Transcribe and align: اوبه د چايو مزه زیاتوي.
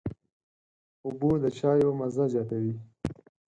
اوبه 1.05 1.29
د 1.43 1.45
چايو 1.57 1.89
مزه 1.99 2.25
زیاتوي. 2.33 2.75